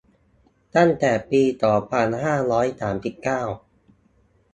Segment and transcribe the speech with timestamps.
[0.75, 3.41] ตั้งแต่ปี สองพันห้าร้อยสามสิบเก้า